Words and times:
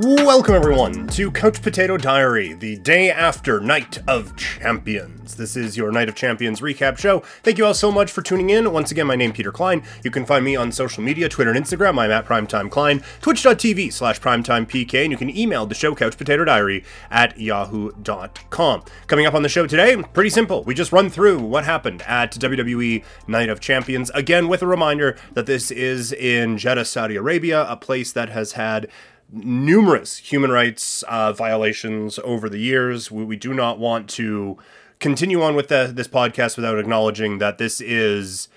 Welcome, 0.00 0.54
everyone, 0.54 1.08
to 1.08 1.28
Couch 1.32 1.60
Potato 1.60 1.96
Diary, 1.96 2.52
the 2.52 2.76
day 2.76 3.10
after 3.10 3.58
Night 3.58 3.98
of 4.06 4.36
Champions. 4.36 5.34
This 5.34 5.56
is 5.56 5.76
your 5.76 5.90
Night 5.90 6.08
of 6.08 6.14
Champions 6.14 6.60
recap 6.60 6.98
show. 6.98 7.18
Thank 7.42 7.58
you 7.58 7.66
all 7.66 7.74
so 7.74 7.90
much 7.90 8.12
for 8.12 8.22
tuning 8.22 8.50
in. 8.50 8.72
Once 8.72 8.92
again, 8.92 9.08
my 9.08 9.16
name 9.16 9.32
is 9.32 9.36
Peter 9.36 9.50
Klein. 9.50 9.82
You 10.04 10.12
can 10.12 10.24
find 10.24 10.44
me 10.44 10.54
on 10.54 10.70
social 10.70 11.02
media, 11.02 11.28
Twitter 11.28 11.50
and 11.50 11.60
Instagram. 11.60 11.98
I'm 11.98 12.12
at 12.12 12.26
Primetime 12.26 12.70
Klein, 12.70 13.02
twitch.tv 13.20 13.92
slash 13.92 14.20
primetimepk, 14.20 14.94
and 15.02 15.10
you 15.10 15.18
can 15.18 15.36
email 15.36 15.66
the 15.66 15.74
show 15.74 15.96
Couch 15.96 16.16
Potato 16.16 16.44
Diary 16.44 16.84
at 17.10 17.36
yahoo.com. 17.36 18.84
Coming 19.08 19.26
up 19.26 19.34
on 19.34 19.42
the 19.42 19.48
show 19.48 19.66
today, 19.66 20.00
pretty 20.12 20.30
simple. 20.30 20.62
We 20.62 20.76
just 20.76 20.92
run 20.92 21.10
through 21.10 21.40
what 21.40 21.64
happened 21.64 22.02
at 22.02 22.34
WWE 22.34 23.02
Night 23.26 23.48
of 23.48 23.58
Champions. 23.58 24.10
Again, 24.10 24.46
with 24.46 24.62
a 24.62 24.66
reminder 24.68 25.16
that 25.32 25.46
this 25.46 25.72
is 25.72 26.12
in 26.12 26.56
Jeddah, 26.56 26.84
Saudi 26.84 27.16
Arabia, 27.16 27.68
a 27.68 27.76
place 27.76 28.12
that 28.12 28.28
has 28.28 28.52
had 28.52 28.86
numerous 29.30 30.18
human 30.18 30.50
rights 30.50 31.02
uh, 31.04 31.32
violations 31.32 32.18
over 32.24 32.48
the 32.48 32.58
years. 32.58 33.10
We, 33.10 33.24
we, 33.24 33.36
do 33.36 33.52
not 33.52 33.78
want 33.78 34.08
to 34.10 34.56
continue 35.00 35.42
on 35.42 35.54
with 35.54 35.68
the, 35.68 35.90
this 35.94 36.08
podcast 36.08 36.56
without 36.56 36.78
acknowledging 36.78 37.38
that 37.38 37.58
this 37.58 37.80
is 37.80 38.48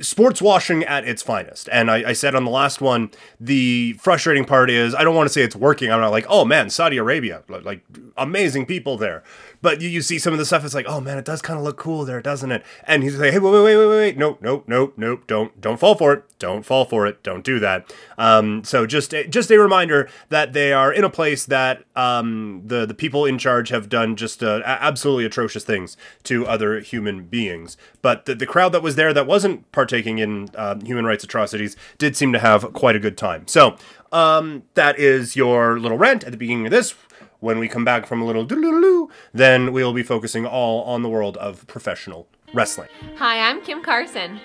sports 0.00 0.40
washing 0.40 0.84
at 0.84 1.06
its 1.06 1.22
finest. 1.22 1.68
And 1.72 1.90
I, 1.90 2.10
I, 2.10 2.12
said 2.12 2.34
on 2.34 2.44
the 2.44 2.50
last 2.50 2.80
one, 2.80 3.10
the 3.38 3.94
frustrating 3.94 4.44
part 4.44 4.70
is 4.70 4.94
I 4.94 5.04
don't 5.04 5.14
want 5.14 5.28
to 5.28 5.32
say 5.32 5.42
it's 5.42 5.56
working. 5.56 5.90
I'm 5.90 6.00
not 6.00 6.10
like, 6.10 6.26
oh 6.28 6.44
man, 6.44 6.70
Saudi 6.70 6.96
Arabia, 6.96 7.42
like 7.48 7.82
amazing 8.16 8.66
people 8.66 8.96
there. 8.96 9.22
But 9.62 9.80
you, 9.80 9.88
you 9.88 10.02
see 10.02 10.18
some 10.18 10.32
of 10.32 10.38
the 10.38 10.44
stuff, 10.44 10.64
it's 10.64 10.74
like, 10.74 10.86
oh 10.88 11.00
man, 11.00 11.18
it 11.18 11.24
does 11.24 11.42
kind 11.42 11.58
of 11.58 11.64
look 11.64 11.76
cool 11.76 12.04
there, 12.04 12.22
doesn't 12.22 12.50
it? 12.50 12.64
And 12.84 13.02
he's 13.02 13.18
like, 13.18 13.32
hey, 13.32 13.38
wait, 13.38 13.52
wait, 13.52 13.62
wait, 13.62 13.76
wait, 13.76 13.88
wait, 13.88 14.16
nope, 14.16 14.38
nope, 14.40 14.64
nope, 14.66 14.94
nope, 14.96 15.26
don't, 15.26 15.60
don't 15.60 15.78
fall 15.78 15.94
for 15.94 16.12
it, 16.12 16.24
don't 16.38 16.64
fall 16.64 16.84
for 16.84 17.06
it, 17.06 17.22
don't 17.22 17.44
do 17.44 17.58
that. 17.60 17.92
Um, 18.16 18.64
so 18.64 18.86
just, 18.86 19.14
just 19.28 19.50
a 19.50 19.58
reminder 19.58 20.08
that 20.30 20.52
they 20.52 20.72
are 20.72 20.92
in 20.92 21.04
a 21.04 21.10
place 21.10 21.44
that 21.46 21.84
um, 21.94 22.62
the 22.64 22.86
the 22.86 22.94
people 22.94 23.24
in 23.24 23.38
charge 23.38 23.68
have 23.68 23.88
done 23.88 24.16
just 24.16 24.42
uh, 24.42 24.62
absolutely 24.64 25.24
atrocious 25.24 25.64
things 25.64 25.96
to 26.24 26.46
other 26.46 26.80
human 26.80 27.24
beings. 27.24 27.76
But 28.02 28.24
the, 28.24 28.34
the 28.34 28.46
crowd 28.46 28.72
that 28.72 28.82
was 28.82 28.96
there 28.96 29.12
that 29.12 29.26
wasn't 29.26 29.70
partaking 29.72 30.18
in 30.18 30.48
uh, 30.54 30.78
human 30.82 31.04
rights 31.04 31.24
atrocities 31.24 31.76
did 31.98 32.16
seem 32.16 32.32
to 32.32 32.38
have 32.38 32.72
quite 32.72 32.96
a 32.96 32.98
good 32.98 33.18
time. 33.18 33.46
So 33.46 33.76
um, 34.12 34.62
that 34.74 34.98
is 34.98 35.36
your 35.36 35.78
little 35.78 35.98
rant 35.98 36.24
at 36.24 36.30
the 36.30 36.38
beginning 36.38 36.66
of 36.66 36.72
this. 36.72 36.94
When 37.40 37.58
we 37.58 37.68
come 37.68 37.86
back 37.86 38.04
from 38.04 38.20
a 38.20 38.26
little 38.26 38.44
doo-doo-doo, 38.44 39.08
then 39.32 39.72
we 39.72 39.82
will 39.82 39.94
be 39.94 40.02
focusing 40.02 40.44
all 40.44 40.82
on 40.82 41.02
the 41.02 41.08
world 41.08 41.38
of 41.38 41.66
professional 41.66 42.28
wrestling. 42.52 42.90
Hi, 43.16 43.48
I'm 43.48 43.62
Kim 43.62 43.82
Carson. 43.82 44.38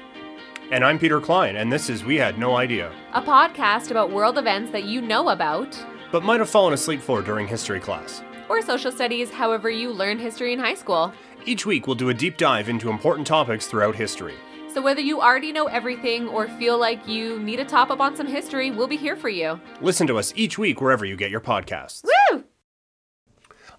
And 0.71 0.81
I'm 0.81 0.97
Peter 0.97 1.19
Klein, 1.19 1.57
and 1.57 1.69
this 1.71 1.89
is 1.89 2.05
We 2.05 2.15
Had 2.15 2.39
No 2.39 2.55
Idea, 2.55 2.93
a 3.11 3.21
podcast 3.21 3.91
about 3.91 4.11
world 4.11 4.37
events 4.37 4.71
that 4.71 4.85
you 4.85 5.01
know 5.01 5.27
about, 5.27 5.77
but 6.09 6.23
might 6.23 6.39
have 6.39 6.49
fallen 6.49 6.73
asleep 6.73 7.01
for 7.01 7.21
during 7.21 7.47
history 7.47 7.81
class. 7.81 8.23
Or 8.47 8.61
social 8.61 8.93
studies, 8.93 9.29
however 9.29 9.69
you 9.69 9.91
learned 9.91 10.21
history 10.21 10.53
in 10.53 10.59
high 10.59 10.75
school. 10.75 11.11
Each 11.45 11.65
week, 11.65 11.87
we'll 11.87 11.97
do 11.97 12.09
a 12.09 12.13
deep 12.13 12.37
dive 12.37 12.69
into 12.69 12.89
important 12.89 13.27
topics 13.27 13.67
throughout 13.67 13.95
history. 13.95 14.35
So, 14.73 14.81
whether 14.81 15.01
you 15.01 15.19
already 15.19 15.51
know 15.51 15.65
everything 15.65 16.29
or 16.29 16.47
feel 16.47 16.77
like 16.77 17.05
you 17.07 17.39
need 17.39 17.59
a 17.59 17.65
top 17.65 17.91
up 17.91 17.99
on 17.99 18.15
some 18.15 18.27
history, 18.27 18.71
we'll 18.71 18.87
be 18.87 18.97
here 18.97 19.17
for 19.17 19.29
you. 19.29 19.59
Listen 19.81 20.07
to 20.07 20.17
us 20.17 20.31
each 20.37 20.57
week 20.57 20.79
wherever 20.79 21.03
you 21.03 21.17
get 21.17 21.29
your 21.29 21.41
podcasts. 21.41 22.03
Woo! 22.31 22.45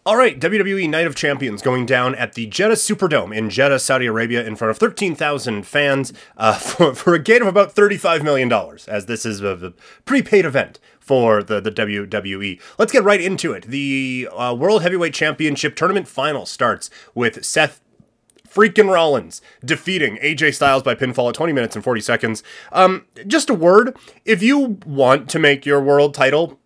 All 0.06 0.16
right, 0.16 0.38
WWE 0.38 0.88
Night 0.88 1.08
of 1.08 1.16
Champions 1.16 1.62
going 1.62 1.84
down 1.84 2.14
at 2.14 2.34
the 2.34 2.46
Jeddah 2.46 2.76
Superdome 2.76 3.36
in 3.36 3.50
Jeddah, 3.50 3.80
Saudi 3.80 4.06
Arabia, 4.06 4.46
in 4.46 4.54
front 4.54 4.70
of 4.70 4.78
13,000 4.78 5.66
fans 5.66 6.12
uh, 6.36 6.54
for, 6.58 6.94
for 6.94 7.14
a 7.14 7.18
gain 7.18 7.42
of 7.42 7.48
about 7.48 7.74
$35 7.74 8.22
million, 8.22 8.52
as 8.86 9.06
this 9.06 9.26
is 9.26 9.40
a, 9.40 9.48
a 9.48 9.72
prepaid 10.04 10.44
event 10.44 10.78
for 11.00 11.42
the, 11.42 11.60
the 11.60 11.72
WWE. 11.72 12.60
Let's 12.78 12.92
get 12.92 13.02
right 13.02 13.20
into 13.20 13.50
it. 13.50 13.64
The 13.64 14.28
uh, 14.32 14.54
World 14.54 14.82
Heavyweight 14.82 15.12
Championship 15.12 15.74
tournament 15.74 16.06
final 16.06 16.46
starts 16.46 16.88
with 17.12 17.44
Seth 17.44 17.80
freaking 18.48 18.88
Rollins 18.88 19.42
defeating 19.64 20.18
AJ 20.18 20.54
Styles 20.54 20.84
by 20.84 20.94
pinfall 20.94 21.30
at 21.30 21.34
20 21.34 21.52
minutes 21.52 21.74
and 21.74 21.82
40 21.82 22.00
seconds. 22.00 22.44
Um, 22.70 23.06
just 23.26 23.50
a 23.50 23.54
word 23.54 23.96
if 24.24 24.40
you 24.40 24.78
want 24.86 25.28
to 25.30 25.40
make 25.40 25.66
your 25.66 25.80
world 25.80 26.14
title 26.14 26.60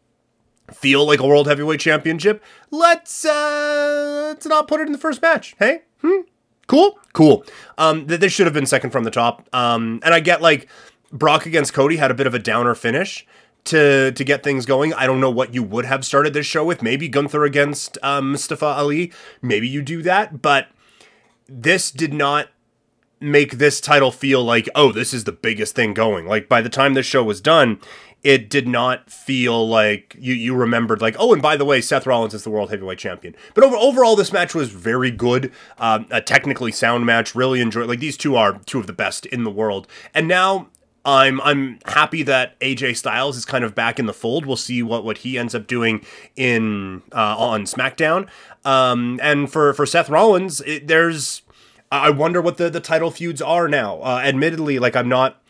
feel 0.75 1.07
like 1.07 1.21
a 1.21 1.27
world 1.27 1.47
heavyweight 1.47 1.81
championship, 1.81 2.43
let's 2.71 3.25
uh 3.25 4.27
let's 4.29 4.47
not 4.47 4.69
put 4.69 4.81
it 4.81 4.87
in 4.87 4.93
the 4.93 4.99
first 4.99 5.23
match. 5.23 5.55
Hey? 5.59 5.83
Hmm? 6.01 6.23
Cool? 6.67 6.99
Cool. 7.13 7.45
Um 7.79 8.07
th- 8.07 8.21
this 8.21 8.33
should 8.33 8.47
have 8.47 8.55
been 8.55 8.67
second 8.67 8.91
from 8.91 9.05
the 9.05 9.11
top. 9.11 9.49
Um 9.53 10.01
and 10.03 10.15
I 10.15 10.21
get 10.21 10.41
like 10.43 10.69
Brock 11.13 11.47
against 11.47 11.73
Cody 11.73 11.97
had 11.97 12.11
a 12.11 12.15
bit 12.15 12.27
of 12.27 12.35
a 12.35 12.39
downer 12.39 12.75
finish 12.75 13.27
to 13.65 14.13
to 14.13 14.25
get 14.25 14.43
things 14.43 14.67
going. 14.67 14.95
I 14.95 15.07
don't 15.07 15.21
know 15.21 15.31
what 15.31 15.55
you 15.55 15.63
would 15.63 15.85
have 15.85 16.05
started 16.05 16.33
this 16.33 16.47
show 16.47 16.65
with. 16.65 16.83
Maybe 16.83 17.09
Gunther 17.09 17.45
against 17.45 17.99
um, 18.03 18.33
Mustafa 18.33 18.67
Ali. 18.67 19.13
Maybe 19.43 19.69
you 19.69 19.83
do 19.83 20.03
that, 20.03 20.41
but 20.41 20.69
this 21.49 21.91
did 21.91 22.15
not 22.15 22.49
make 23.21 23.59
this 23.59 23.81
title 23.81 24.11
feel 24.11 24.43
like 24.43 24.69
oh 24.75 24.93
this 24.93 25.13
is 25.13 25.25
the 25.25 25.33
biggest 25.33 25.75
thing 25.75 25.95
going. 25.95 26.27
Like 26.27 26.49
by 26.49 26.61
the 26.61 26.69
time 26.69 26.95
this 26.95 27.07
show 27.07 27.23
was 27.23 27.41
done, 27.41 27.81
it 28.23 28.51
did 28.51 28.67
not 28.67 29.11
feel 29.11 29.67
like 29.69 30.17
you 30.19 30.35
you 30.35 30.55
remembered 30.55 31.01
like 31.01 31.17
oh 31.19 31.33
and 31.33 31.43
by 31.43 31.57
the 31.57 31.65
way 31.65 31.81
Seth 31.81 32.07
Rollins 32.07 32.35
is 32.35 32.45
the 32.45 32.51
world 32.51 32.71
heavyweight 32.71 32.99
champion. 32.99 33.35
But 33.55 33.65
over, 33.65 33.77
overall 33.77 34.17
this 34.17 34.33
match 34.33 34.55
was 34.55 34.71
very 34.71 35.11
good, 35.11 35.53
um, 35.79 36.07
a 36.11 36.21
technically 36.21 36.73
sound 36.73 37.07
match. 37.07 37.35
Really 37.35 37.61
enjoyed 37.61 37.89
like 37.89 38.01
these 38.01 38.17
two 38.17 38.37
are 38.37 38.59
two 38.67 38.79
of 38.79 38.87
the 38.87 38.93
best 38.93 39.27
in 39.27 39.45
the 39.45 39.51
world. 39.51 39.87
And 40.15 40.27
now 40.27 40.69
I'm 41.05 41.41
I'm 41.41 41.79
happy 41.87 42.23
that 42.25 42.59
AJ 42.61 42.97
Styles 42.97 43.37
is 43.37 43.45
kind 43.45 43.65
of 43.65 43.75
back 43.75 43.99
in 43.99 44.07
the 44.07 44.13
fold. 44.13 44.45
We'll 44.45 44.57
see 44.57 44.83
what 44.83 45.05
what 45.05 45.19
he 45.19 45.39
ends 45.39 45.55
up 45.55 45.67
doing 45.67 46.05
in 46.37 47.03
uh, 47.13 47.37
on 47.37 47.65
SmackDown. 47.65 48.29
Um, 48.65 49.19
and 49.23 49.51
for 49.51 49.73
for 49.73 49.87
Seth 49.87 50.11
Rollins, 50.11 50.61
it, 50.63 50.89
there's 50.89 51.43
I 51.91 52.11
wonder 52.11 52.41
what 52.41 52.57
the 52.57 52.71
the 52.71 52.81
title 52.81 53.11
feuds 53.11 53.43
are 53.43 53.69
now. 53.69 54.01
Uh, 54.01 54.21
admittedly, 54.25 54.79
like 54.79 54.95
I'm 54.95 55.09
not 55.09 55.43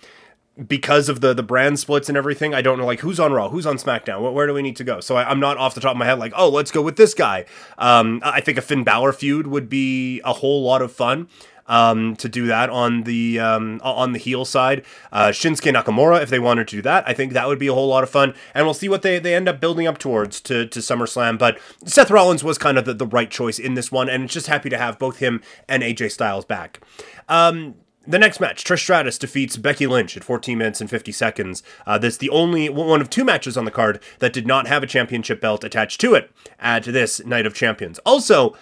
because 0.67 1.09
of 1.09 1.21
the 1.21 1.33
the 1.35 1.43
brand 1.43 1.79
splits 1.79 2.09
and 2.09 2.17
everything, 2.17 2.55
I 2.55 2.63
don't 2.63 2.79
know 2.79 2.87
like 2.87 3.01
who's 3.01 3.21
on 3.21 3.33
Raw, 3.33 3.49
who's 3.49 3.67
on 3.67 3.77
SmackDown, 3.77 4.23
where, 4.23 4.33
where 4.33 4.47
do 4.47 4.55
we 4.55 4.63
need 4.63 4.77
to 4.77 4.85
go? 4.85 5.01
So 5.01 5.17
I, 5.17 5.31
am 5.31 5.41
not 5.41 5.57
off 5.59 5.75
the 5.75 5.81
top 5.81 5.93
of 5.93 5.97
my 5.97 6.05
head 6.05 6.19
like, 6.19 6.33
oh, 6.37 6.49
let's 6.49 6.71
go 6.71 6.83
with 6.83 6.97
this 6.97 7.15
guy. 7.15 7.45
Um, 7.79 8.21
I 8.25 8.41
think 8.41 8.59
a 8.59 8.63
Finn 8.63 8.85
Balor 8.85 9.13
feud 9.13 9.47
would 9.47 9.69
be 9.69 10.21
a 10.25 10.33
whole 10.35 10.63
lot 10.63 10.83
of 10.83 10.93
fun. 10.93 11.29
Um, 11.71 12.17
to 12.17 12.29
do 12.29 12.49
that 12.49 12.69
on 12.69 13.05
the 13.05 13.39
um, 13.39 13.81
on 13.85 14.11
the 14.11 14.19
heel 14.19 14.45
side, 14.45 14.85
uh, 15.13 15.29
Shinsuke 15.29 15.73
Nakamura, 15.73 16.21
if 16.21 16.29
they 16.29 16.41
wanted 16.41 16.67
to 16.67 16.77
do 16.77 16.83
that, 16.83 17.05
I 17.07 17.15
think 17.15 17.33
that 17.33 17.47
would 17.47 17.61
be 17.61 17.69
a 17.69 17.73
whole 17.73 17.87
lot 17.87 18.03
of 18.03 18.11
fun, 18.11 18.35
and 18.55 18.67
we'll 18.67 18.75
see 18.75 18.89
what 18.89 19.03
they, 19.03 19.21
they 19.21 19.37
end 19.37 19.49
up 19.49 19.61
building 19.61 19.87
up 19.87 19.97
towards 19.97 20.41
to, 20.43 20.67
to 20.67 20.79
SummerSlam. 20.81 21.39
But 21.39 21.61
Seth 21.85 22.11
Rollins 22.11 22.43
was 22.43 22.59
kind 22.59 22.77
of 22.77 22.87
the, 22.87 22.95
the 22.95 23.07
right 23.07 23.31
choice 23.31 23.61
in 23.61 23.75
this 23.75 23.93
one, 23.93 24.09
and 24.09 24.25
it's 24.25 24.35
just 24.35 24.49
happy 24.49 24.69
to 24.69 24.79
have 24.79 24.99
both 24.99 25.19
him 25.19 25.43
and 25.69 25.85
AJ 25.85 26.11
Styles 26.11 26.45
back. 26.45 26.81
Um, 27.29 27.77
the 28.07 28.19
next 28.19 28.41
match, 28.41 28.65
Trish 28.65 28.81
Stratus 28.81 29.19
defeats 29.19 29.57
Becky 29.57 29.87
Lynch 29.87 30.17
at 30.17 30.25
14 30.25 30.57
minutes 30.57 30.81
and 30.81 30.89
50 30.89 31.13
seconds. 31.13 31.63
Uh, 31.87 31.99
that's 31.99 32.17
the 32.17 32.31
only 32.31 32.69
one 32.69 33.01
of 33.01 33.11
two 33.11 33.25
matches 33.25 33.57
on 33.57 33.67
the 33.67 33.71
card 33.71 34.03
that 34.19 34.33
did 34.33 34.47
not 34.47 34.67
have 34.67 34.83
a 34.83 34.87
championship 34.87 35.41
belt 35.41 35.65
attached 35.65 36.01
to 36.01 36.15
it 36.15 36.31
at 36.59 36.85
this 36.85 37.25
Night 37.25 37.47
of 37.47 37.55
Champions. 37.55 37.99
Also, 38.01 38.57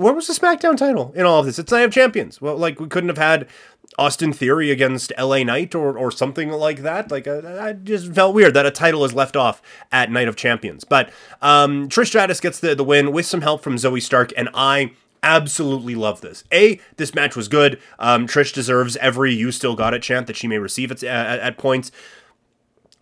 where 0.00 0.14
was 0.14 0.26
the 0.26 0.32
SmackDown 0.32 0.76
title 0.76 1.12
in 1.14 1.26
all 1.26 1.40
of 1.40 1.46
this? 1.46 1.58
It's 1.58 1.70
Night 1.70 1.82
of 1.82 1.92
Champions. 1.92 2.40
Well, 2.40 2.56
like 2.56 2.80
we 2.80 2.88
couldn't 2.88 3.10
have 3.10 3.18
had 3.18 3.46
Austin 3.98 4.32
Theory 4.32 4.70
against 4.70 5.12
LA 5.18 5.42
Knight 5.42 5.74
or, 5.74 5.96
or 5.96 6.10
something 6.10 6.50
like 6.50 6.78
that. 6.78 7.10
Like, 7.10 7.28
uh, 7.28 7.42
I 7.60 7.74
just 7.74 8.12
felt 8.14 8.34
weird 8.34 8.54
that 8.54 8.64
a 8.64 8.70
title 8.70 9.04
is 9.04 9.12
left 9.12 9.36
off 9.36 9.60
at 9.92 10.10
Night 10.10 10.26
of 10.26 10.36
Champions. 10.36 10.84
But 10.84 11.10
um, 11.42 11.88
Trish 11.88 12.06
Stratus 12.06 12.40
gets 12.40 12.60
the, 12.60 12.74
the 12.74 12.84
win 12.84 13.12
with 13.12 13.26
some 13.26 13.42
help 13.42 13.62
from 13.62 13.76
Zoey 13.76 14.00
Stark, 14.02 14.32
and 14.38 14.48
I 14.54 14.92
absolutely 15.22 15.94
love 15.94 16.22
this. 16.22 16.44
A, 16.50 16.80
this 16.96 17.14
match 17.14 17.36
was 17.36 17.48
good. 17.48 17.78
Um, 17.98 18.26
Trish 18.26 18.54
deserves 18.54 18.96
every 18.96 19.34
"you 19.34 19.52
still 19.52 19.76
got 19.76 19.92
it" 19.92 20.02
chant 20.02 20.26
that 20.28 20.36
she 20.36 20.48
may 20.48 20.58
receive 20.58 20.90
at, 20.90 21.02
at, 21.02 21.40
at 21.40 21.58
points. 21.58 21.92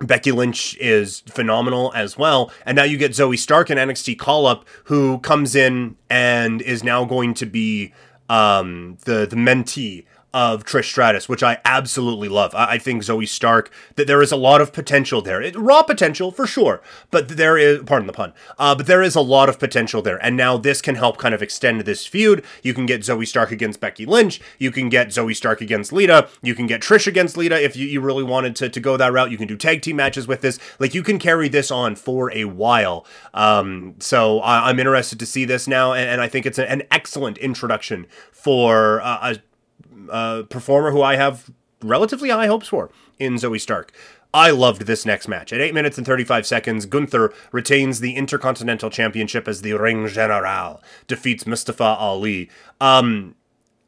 Becky 0.00 0.32
Lynch 0.32 0.76
is 0.78 1.20
phenomenal 1.26 1.92
as 1.94 2.16
well. 2.16 2.52
And 2.64 2.76
now 2.76 2.84
you 2.84 2.96
get 2.96 3.12
Zoey 3.12 3.38
Stark 3.38 3.68
and 3.70 3.78
NXT 3.80 4.18
call 4.18 4.46
up, 4.46 4.64
who 4.84 5.18
comes 5.18 5.54
in 5.54 5.96
and 6.08 6.62
is 6.62 6.84
now 6.84 7.04
going 7.04 7.34
to 7.34 7.46
be 7.46 7.92
um, 8.28 8.98
the 9.04 9.26
the 9.26 9.36
mentee 9.36 10.04
of 10.34 10.64
Trish 10.64 10.84
Stratus, 10.84 11.28
which 11.28 11.42
I 11.42 11.58
absolutely 11.64 12.28
love. 12.28 12.54
I, 12.54 12.72
I, 12.72 12.78
think 12.78 13.02
Zoey 13.02 13.26
Stark 13.26 13.70
that 13.96 14.06
there 14.06 14.20
is 14.20 14.30
a 14.30 14.36
lot 14.36 14.60
of 14.60 14.75
potential 14.75 15.22
there, 15.22 15.40
it, 15.40 15.56
raw 15.56 15.82
potential 15.82 16.30
for 16.30 16.46
sure, 16.46 16.82
but 17.10 17.28
there 17.28 17.56
is 17.56 17.82
pardon 17.84 18.06
the 18.06 18.12
pun, 18.12 18.34
uh, 18.58 18.75
but 18.75 18.86
there 18.86 19.02
is 19.02 19.14
a 19.14 19.22
lot 19.22 19.48
of 19.48 19.58
potential 19.58 20.02
there, 20.02 20.22
and 20.22 20.36
now 20.36 20.58
this 20.58 20.82
can 20.82 20.96
help 20.96 21.16
kind 21.16 21.34
of 21.34 21.42
extend 21.42 21.80
this 21.82 22.04
feud. 22.06 22.44
You 22.62 22.75
can 22.75 22.84
get 22.84 23.00
Zoey 23.00 23.26
Stark 23.26 23.50
against 23.50 23.80
Becky 23.80 24.04
Lynch, 24.04 24.40
you 24.58 24.70
can 24.70 24.90
get 24.90 25.08
Zoey 25.08 25.34
Stark 25.34 25.62
against 25.62 25.92
Lita, 25.92 26.28
you 26.42 26.54
can 26.54 26.66
get 26.66 26.82
Trish 26.82 27.06
against 27.06 27.36
Lita 27.36 27.62
if 27.62 27.75
you, 27.75 27.86
you 27.86 28.02
really 28.02 28.25
wanted 28.25 28.54
to, 28.56 28.69
to 28.69 28.80
go 28.80 28.98
that 28.98 29.12
route. 29.12 29.30
You 29.30 29.38
can 29.38 29.48
do 29.48 29.56
tag 29.56 29.80
team 29.80 29.96
matches 29.96 30.28
with 30.28 30.42
this, 30.42 30.58
like 30.78 30.94
you 30.94 31.02
can 31.02 31.19
carry 31.19 31.48
this 31.48 31.70
on 31.70 31.96
for 31.96 32.30
a 32.32 32.44
while. 32.44 33.06
Um, 33.32 33.94
so 33.98 34.40
I, 34.40 34.69
am 34.69 34.78
interested 34.78 35.19
to 35.20 35.26
see 35.26 35.46
this 35.46 35.66
now, 35.66 35.94
and, 35.94 36.08
and 36.08 36.20
I 36.20 36.28
think 36.28 36.44
it's 36.44 36.58
an 36.58 36.82
excellent 36.90 37.38
introduction 37.38 38.06
for 38.30 39.00
uh, 39.00 39.32
a 39.34 39.38
uh, 40.10 40.43
performer 40.44 40.90
who 40.90 41.02
I 41.02 41.16
have 41.16 41.50
relatively 41.82 42.31
high 42.31 42.46
hopes 42.46 42.69
for 42.69 42.90
in 43.19 43.34
Zoey 43.34 43.60
Stark. 43.60 43.93
I 44.34 44.50
loved 44.50 44.82
this 44.82 45.06
next 45.06 45.26
match. 45.26 45.52
At 45.52 45.60
8 45.60 45.72
minutes 45.72 45.96
and 45.96 46.06
35 46.06 46.46
seconds, 46.46 46.87
Gunther 46.87 47.32
retains 47.50 48.00
the 48.00 48.14
Intercontinental 48.14 48.90
Championship 48.90 49.49
as 49.49 49.62
the 49.62 49.72
Ring 49.72 50.06
General, 50.06 50.82
defeats 51.06 51.46
Mustafa 51.46 51.82
Ali. 51.82 52.50
Um, 52.81 53.34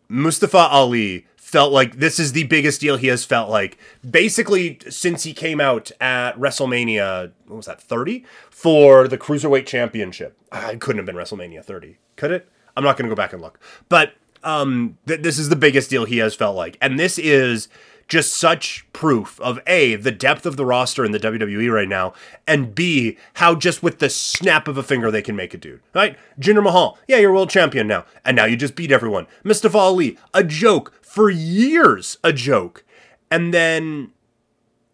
Mustafa 0.09 0.59
Ali 0.59 1.27
felt 1.37 1.73
like 1.73 1.97
this 1.97 2.19
is 2.19 2.33
the 2.33 2.45
biggest 2.45 2.81
deal 2.81 2.97
he 2.97 3.09
has 3.09 3.25
felt 3.25 3.51
like 3.51 3.77
basically 4.09 4.79
since 4.89 5.25
he 5.25 5.35
came 5.35 5.61
out 5.61 5.91
at 6.01 6.39
WrestleMania, 6.39 7.33
what 7.47 7.57
was 7.57 7.67
that, 7.67 7.81
30? 7.83 8.25
For 8.51 9.09
the 9.09 9.19
Cruiserweight 9.19 9.67
Championship. 9.67 10.39
I 10.53 10.77
couldn't 10.77 10.99
have 10.99 11.07
been 11.07 11.17
WrestleMania 11.17 11.65
30. 11.65 11.99
Could 12.17 12.31
it? 12.31 12.49
I'm 12.77 12.85
not 12.85 12.97
going 12.97 13.11
to 13.11 13.15
go 13.15 13.21
back 13.21 13.33
and 13.33 13.43
look. 13.43 13.59
But 13.89 14.15
um, 14.43 14.99
th- 15.07 15.21
this 15.23 15.39
is 15.39 15.49
the 15.49 15.57
biggest 15.57 15.91
deal 15.91 16.05
he 16.05 16.19
has 16.19 16.35
felt 16.35 16.57
like. 16.57 16.77
And 16.81 16.99
this 16.99 17.19
is 17.19 17.69
just 18.11 18.35
such 18.35 18.85
proof 18.93 19.41
of 19.41 19.61
A, 19.69 19.95
the 19.95 20.11
depth 20.11 20.45
of 20.45 20.57
the 20.57 20.67
roster 20.67 21.05
in 21.05 21.13
the 21.13 21.21
WWE 21.21 21.73
right 21.73 21.89
now, 21.89 22.13
and 22.47 22.75
B, 22.75 23.17
how 23.35 23.55
just 23.55 23.83
with 23.83 24.01
the 24.01 24.11
snap 24.11 24.67
of 24.67 24.77
a 24.77 24.83
finger 24.83 25.11
they 25.11 25.23
can 25.23 25.37
make 25.37 25.55
a 25.55 25.59
dude. 25.59 25.81
Right? 25.95 26.19
Jinder 26.39 26.63
Mahal, 26.63 26.99
yeah, 27.07 27.19
you're 27.19 27.33
world 27.33 27.51
champion 27.51 27.87
now. 27.87 28.05
And 28.25 28.37
now 28.37 28.45
you 28.45 28.57
just 28.57 28.75
beat 28.75 28.91
everyone. 28.91 29.29
Mustafa 29.45 29.79
Ali, 29.79 30.19
a 30.35 30.43
joke 30.43 30.93
for 31.03 31.31
years, 31.31 32.19
a 32.25 32.33
joke. 32.33 32.85
And 33.31 33.55
then 33.55 34.11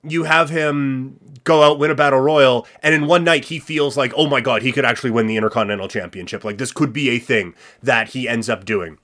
you 0.02 0.24
have 0.24 0.50
him 0.50 1.18
go 1.44 1.62
out 1.62 1.78
win 1.78 1.90
a 1.90 1.94
battle 1.94 2.20
royal 2.20 2.66
and 2.82 2.92
in 2.92 3.06
one 3.06 3.22
night 3.22 3.46
he 3.46 3.58
feels 3.58 3.96
like 3.96 4.12
oh 4.16 4.26
my 4.26 4.40
god 4.40 4.62
he 4.62 4.72
could 4.72 4.84
actually 4.84 5.10
win 5.10 5.28
the 5.28 5.36
intercontinental 5.36 5.86
championship 5.86 6.44
like 6.44 6.58
this 6.58 6.72
could 6.72 6.92
be 6.92 7.08
a 7.08 7.20
thing 7.20 7.54
that 7.80 8.08
he 8.08 8.28
ends 8.28 8.48
up 8.48 8.64
doing 8.64 8.98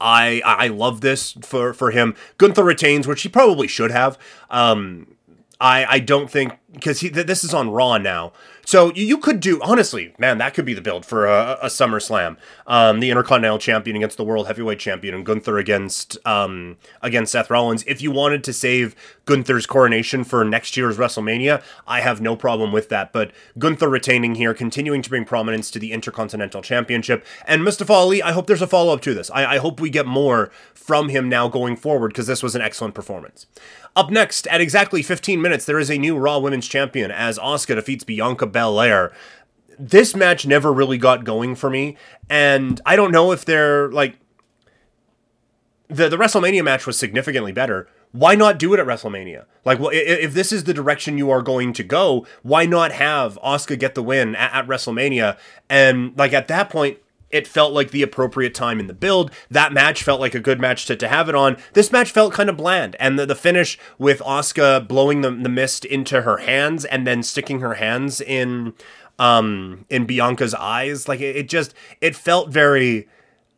I 0.00 0.42
I 0.44 0.68
love 0.68 1.00
this 1.00 1.32
for 1.42 1.72
for 1.72 1.90
him. 1.90 2.14
Gunther 2.38 2.64
retains, 2.64 3.06
which 3.06 3.22
he 3.22 3.28
probably 3.28 3.68
should 3.68 3.90
have. 3.90 4.18
Um, 4.50 5.16
I 5.60 5.84
I 5.86 5.98
don't 5.98 6.30
think 6.30 6.54
because 6.72 7.00
this 7.00 7.44
is 7.44 7.54
on 7.54 7.70
Raw 7.70 7.98
now, 7.98 8.32
so 8.66 8.92
you 8.94 9.18
could 9.18 9.38
do 9.38 9.60
honestly, 9.62 10.12
man, 10.18 10.38
that 10.38 10.52
could 10.52 10.64
be 10.64 10.74
the 10.74 10.80
build 10.80 11.06
for 11.06 11.26
a, 11.26 11.56
a 11.62 11.66
SummerSlam. 11.66 12.36
Um, 12.66 12.98
the 12.98 13.10
Intercontinental 13.10 13.60
Champion 13.60 13.96
against 13.96 14.16
the 14.16 14.24
World 14.24 14.48
Heavyweight 14.48 14.80
Champion, 14.80 15.14
and 15.14 15.24
Gunther 15.24 15.56
against 15.56 16.18
um, 16.26 16.76
against 17.00 17.30
Seth 17.30 17.48
Rollins. 17.48 17.84
If 17.86 18.02
you 18.02 18.10
wanted 18.10 18.42
to 18.42 18.52
save 18.52 18.96
Gunther's 19.24 19.66
coronation 19.66 20.24
for 20.24 20.44
next 20.44 20.76
year's 20.76 20.98
WrestleMania, 20.98 21.62
I 21.86 22.00
have 22.00 22.20
no 22.20 22.34
problem 22.34 22.72
with 22.72 22.88
that. 22.88 23.12
But 23.12 23.30
Gunther 23.56 23.88
retaining 23.88 24.34
here, 24.34 24.52
continuing 24.52 25.00
to 25.02 25.10
bring 25.10 25.24
prominence 25.24 25.70
to 25.70 25.78
the 25.78 25.92
Intercontinental 25.92 26.60
Championship, 26.60 27.24
and 27.46 27.62
Mustafa 27.62 27.92
Ali. 27.92 28.20
I 28.20 28.32
hope 28.32 28.48
there's 28.48 28.62
a 28.62 28.66
follow 28.66 28.92
up 28.92 29.00
to 29.02 29.14
this. 29.14 29.30
I, 29.30 29.54
I 29.54 29.58
hope 29.58 29.78
we 29.78 29.90
get 29.90 30.06
more 30.06 30.50
from 30.74 31.08
him 31.08 31.28
now 31.28 31.48
going 31.48 31.76
forward 31.76 32.08
because 32.08 32.26
this 32.26 32.42
was 32.42 32.56
an 32.56 32.62
excellent 32.62 32.94
performance. 32.94 33.46
Up 33.96 34.10
next, 34.10 34.46
at 34.48 34.60
exactly 34.60 35.02
15 35.02 35.40
minutes, 35.40 35.64
there 35.64 35.78
is 35.78 35.90
a 35.90 35.96
new 35.96 36.18
Raw 36.18 36.38
Women's 36.38 36.68
Champion 36.68 37.10
as 37.10 37.38
Asuka 37.38 37.76
defeats 37.76 38.04
Bianca 38.04 38.46
Belair. 38.56 39.12
This 39.78 40.16
match 40.16 40.46
never 40.46 40.72
really 40.72 40.96
got 40.96 41.24
going 41.24 41.54
for 41.54 41.68
me, 41.68 41.98
and 42.30 42.80
I 42.86 42.96
don't 42.96 43.12
know 43.12 43.32
if 43.32 43.44
they're 43.44 43.90
like 43.92 44.16
the 45.88 46.08
the 46.08 46.16
WrestleMania 46.16 46.64
match 46.64 46.86
was 46.86 46.98
significantly 46.98 47.52
better. 47.52 47.86
Why 48.12 48.34
not 48.34 48.58
do 48.58 48.72
it 48.72 48.80
at 48.80 48.86
WrestleMania? 48.86 49.44
Like, 49.66 49.78
well, 49.78 49.90
if 49.92 50.32
this 50.32 50.50
is 50.52 50.64
the 50.64 50.72
direction 50.72 51.18
you 51.18 51.30
are 51.30 51.42
going 51.42 51.74
to 51.74 51.82
go, 51.82 52.26
why 52.42 52.64
not 52.64 52.92
have 52.92 53.38
Asuka 53.44 53.78
get 53.78 53.94
the 53.94 54.02
win 54.02 54.34
at, 54.34 54.54
at 54.54 54.66
WrestleMania? 54.66 55.36
And 55.68 56.16
like 56.16 56.32
at 56.32 56.48
that 56.48 56.70
point, 56.70 56.98
it 57.30 57.46
felt 57.46 57.72
like 57.72 57.90
the 57.90 58.02
appropriate 58.02 58.54
time 58.54 58.80
in 58.80 58.86
the 58.86 58.94
build. 58.94 59.30
That 59.50 59.72
match 59.72 60.02
felt 60.02 60.20
like 60.20 60.34
a 60.34 60.40
good 60.40 60.60
match 60.60 60.86
to, 60.86 60.96
to 60.96 61.08
have 61.08 61.28
it 61.28 61.34
on. 61.34 61.56
This 61.72 61.92
match 61.92 62.10
felt 62.10 62.32
kind 62.32 62.48
of 62.48 62.56
bland. 62.56 62.96
And 63.00 63.18
the, 63.18 63.26
the 63.26 63.34
finish 63.34 63.78
with 63.98 64.20
Asuka 64.20 64.86
blowing 64.86 65.20
the, 65.20 65.30
the 65.30 65.48
mist 65.48 65.84
into 65.84 66.22
her 66.22 66.38
hands 66.38 66.84
and 66.84 67.06
then 67.06 67.22
sticking 67.22 67.60
her 67.60 67.74
hands 67.74 68.20
in 68.20 68.74
um 69.18 69.86
in 69.88 70.06
Bianca's 70.06 70.54
eyes, 70.54 71.08
like 71.08 71.20
it, 71.20 71.36
it 71.36 71.48
just 71.48 71.74
it 72.00 72.14
felt 72.14 72.50
very 72.50 73.08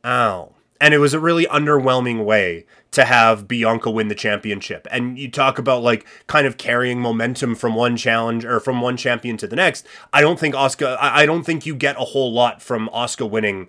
ow. 0.04 0.54
And 0.80 0.94
it 0.94 0.98
was 0.98 1.12
a 1.12 1.20
really 1.20 1.46
underwhelming 1.46 2.24
way 2.24 2.64
to 2.98 3.04
have 3.04 3.46
Bianca 3.46 3.92
win 3.92 4.08
the 4.08 4.14
championship. 4.16 4.88
And 4.90 5.16
you 5.16 5.30
talk 5.30 5.56
about 5.56 5.84
like 5.84 6.04
kind 6.26 6.48
of 6.48 6.56
carrying 6.56 7.00
momentum 7.00 7.54
from 7.54 7.76
one 7.76 7.96
challenge 7.96 8.44
or 8.44 8.58
from 8.58 8.80
one 8.80 8.96
champion 8.96 9.36
to 9.36 9.46
the 9.46 9.54
next. 9.54 9.86
I 10.12 10.20
don't 10.20 10.36
think 10.36 10.56
Asuka 10.56 10.98
I, 11.00 11.24
don't 11.24 11.44
think 11.44 11.64
you 11.64 11.76
get 11.76 11.94
a 11.94 12.06
whole 12.06 12.32
lot 12.32 12.60
from 12.60 12.90
Asuka 12.92 13.30
winning 13.30 13.68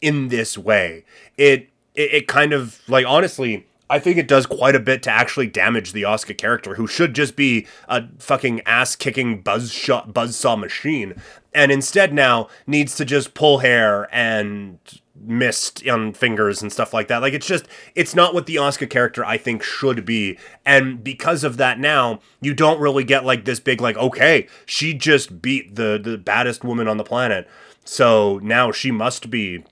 in 0.00 0.26
this 0.26 0.58
way. 0.58 1.04
It, 1.36 1.68
it 1.94 2.14
it 2.14 2.26
kind 2.26 2.52
of 2.52 2.80
like 2.88 3.06
honestly 3.06 3.68
I 3.90 3.98
think 3.98 4.16
it 4.16 4.28
does 4.28 4.46
quite 4.46 4.74
a 4.74 4.80
bit 4.80 5.02
to 5.04 5.10
actually 5.10 5.46
damage 5.46 5.92
the 5.92 6.02
Asuka 6.02 6.36
character, 6.36 6.76
who 6.76 6.86
should 6.86 7.14
just 7.14 7.36
be 7.36 7.66
a 7.88 8.04
fucking 8.18 8.62
ass 8.62 8.96
kicking 8.96 9.42
buzz 9.42 9.72
shot 9.72 10.14
buzzsaw 10.14 10.58
machine, 10.58 11.14
and 11.52 11.70
instead 11.70 12.12
now 12.12 12.48
needs 12.66 12.96
to 12.96 13.04
just 13.04 13.34
pull 13.34 13.58
hair 13.58 14.08
and 14.14 14.78
mist 15.16 15.86
on 15.86 16.12
fingers 16.12 16.62
and 16.62 16.72
stuff 16.72 16.92
like 16.92 17.08
that. 17.08 17.22
Like 17.22 17.34
it's 17.34 17.46
just 17.46 17.66
it's 17.94 18.14
not 18.14 18.34
what 18.34 18.46
the 18.46 18.56
Asuka 18.56 18.88
character 18.88 19.24
I 19.24 19.36
think 19.36 19.62
should 19.62 20.04
be. 20.04 20.38
And 20.64 21.04
because 21.04 21.44
of 21.44 21.56
that 21.58 21.78
now, 21.78 22.20
you 22.40 22.54
don't 22.54 22.80
really 22.80 23.04
get 23.04 23.24
like 23.24 23.44
this 23.44 23.60
big 23.60 23.80
like 23.80 23.96
okay, 23.96 24.48
she 24.66 24.94
just 24.94 25.42
beat 25.42 25.76
the 25.76 26.00
the 26.02 26.18
baddest 26.18 26.64
woman 26.64 26.88
on 26.88 26.96
the 26.96 27.04
planet. 27.04 27.48
So 27.84 28.40
now 28.42 28.72
she 28.72 28.90
must 28.90 29.30
be 29.30 29.64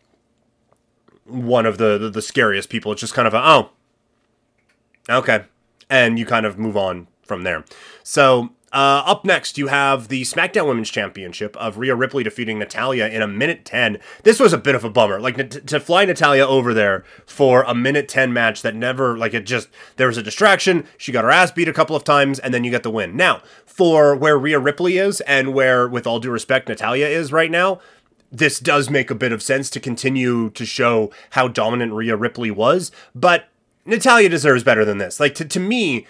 one 1.24 1.66
of 1.66 1.78
the 1.78 1.98
the, 1.98 2.10
the 2.10 2.22
scariest 2.22 2.68
people. 2.68 2.92
It's 2.92 3.00
just 3.00 3.14
kind 3.14 3.26
of 3.26 3.34
a 3.34 3.40
oh. 3.42 3.70
Okay. 5.08 5.44
And 5.90 6.18
you 6.18 6.26
kind 6.26 6.46
of 6.46 6.58
move 6.58 6.76
on 6.76 7.08
from 7.22 7.42
there. 7.42 7.64
So 8.02 8.50
uh, 8.72 9.02
up 9.04 9.24
next, 9.24 9.58
you 9.58 9.66
have 9.66 10.08
the 10.08 10.22
SmackDown 10.22 10.66
Women's 10.66 10.88
Championship 10.88 11.54
of 11.58 11.76
Rhea 11.76 11.94
Ripley 11.94 12.24
defeating 12.24 12.58
Natalya 12.58 13.06
in 13.06 13.20
a 13.20 13.28
minute 13.28 13.66
10. 13.66 13.98
This 14.22 14.40
was 14.40 14.54
a 14.54 14.58
bit 14.58 14.74
of 14.74 14.82
a 14.82 14.88
bummer. 14.88 15.20
Like, 15.20 15.66
to 15.66 15.78
fly 15.78 16.06
Natalya 16.06 16.46
over 16.46 16.72
there 16.72 17.04
for 17.26 17.64
a 17.64 17.74
minute 17.74 18.08
10 18.08 18.32
match 18.32 18.62
that 18.62 18.74
never, 18.74 19.18
like, 19.18 19.34
it 19.34 19.44
just, 19.44 19.68
there 19.96 20.06
was 20.06 20.16
a 20.16 20.22
distraction. 20.22 20.86
She 20.96 21.12
got 21.12 21.24
her 21.24 21.30
ass 21.30 21.50
beat 21.50 21.68
a 21.68 21.72
couple 21.74 21.94
of 21.94 22.04
times, 22.04 22.38
and 22.38 22.54
then 22.54 22.64
you 22.64 22.70
get 22.70 22.82
the 22.82 22.90
win. 22.90 23.14
Now, 23.14 23.42
for 23.66 24.16
where 24.16 24.38
Rhea 24.38 24.58
Ripley 24.58 24.96
is 24.96 25.20
and 25.22 25.52
where, 25.52 25.86
with 25.86 26.06
all 26.06 26.18
due 26.18 26.30
respect, 26.30 26.68
Natalya 26.68 27.06
is 27.06 27.30
right 27.30 27.50
now, 27.50 27.78
this 28.30 28.58
does 28.58 28.88
make 28.88 29.10
a 29.10 29.14
bit 29.14 29.32
of 29.32 29.42
sense 29.42 29.68
to 29.68 29.80
continue 29.80 30.48
to 30.50 30.64
show 30.64 31.12
how 31.30 31.46
dominant 31.46 31.92
Rhea 31.92 32.16
Ripley 32.16 32.50
was, 32.50 32.90
but 33.14 33.48
Natalya 33.84 34.28
deserves 34.28 34.64
better 34.64 34.84
than 34.84 34.98
this. 34.98 35.18
Like, 35.18 35.34
to, 35.36 35.44
to 35.44 35.60
me, 35.60 36.06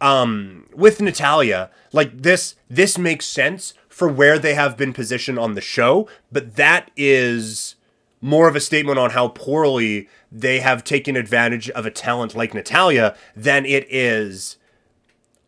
um, 0.00 0.66
with 0.74 1.00
Natalya, 1.00 1.70
like 1.92 2.22
this, 2.22 2.56
this 2.68 2.98
makes 2.98 3.26
sense 3.26 3.74
for 3.88 4.08
where 4.08 4.38
they 4.38 4.54
have 4.54 4.76
been 4.76 4.92
positioned 4.92 5.38
on 5.38 5.54
the 5.54 5.60
show, 5.60 6.08
but 6.30 6.56
that 6.56 6.90
is 6.96 7.76
more 8.20 8.48
of 8.48 8.56
a 8.56 8.60
statement 8.60 8.98
on 8.98 9.10
how 9.10 9.28
poorly 9.28 10.08
they 10.30 10.60
have 10.60 10.84
taken 10.84 11.16
advantage 11.16 11.68
of 11.70 11.84
a 11.84 11.90
talent 11.90 12.34
like 12.34 12.54
Natalya 12.54 13.16
than 13.36 13.66
it 13.66 13.86
is 13.90 14.56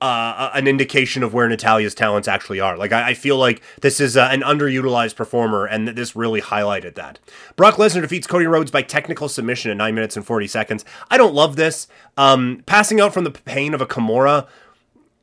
uh, 0.04 0.50
an 0.54 0.66
indication 0.66 1.23
of 1.23 1.32
where 1.32 1.49
Natalya's 1.49 1.94
talents 1.94 2.28
actually 2.28 2.61
are. 2.61 2.76
Like, 2.76 2.92
I, 2.92 3.11
I 3.11 3.14
feel 3.14 3.38
like 3.38 3.62
this 3.80 4.00
is 4.00 4.16
uh, 4.16 4.28
an 4.30 4.42
underutilized 4.42 5.16
performer, 5.16 5.64
and 5.64 5.88
this 5.88 6.14
really 6.14 6.40
highlighted 6.40 6.94
that. 6.96 7.18
Brock 7.56 7.76
Lesnar 7.76 8.02
defeats 8.02 8.26
Cody 8.26 8.46
Rhodes 8.46 8.70
by 8.70 8.82
technical 8.82 9.28
submission 9.28 9.70
in 9.70 9.78
9 9.78 9.94
minutes 9.94 10.16
and 10.16 10.26
40 10.26 10.46
seconds. 10.46 10.84
I 11.11 11.16
don't 11.16 11.34
love 11.34 11.56
this. 11.56 11.87
Um, 12.16 12.62
passing 12.66 13.00
out 13.00 13.14
from 13.14 13.25
the 13.25 13.30
pain 13.30 13.73
of 13.75 13.80
a 13.80 13.87
Kimura 13.87 14.46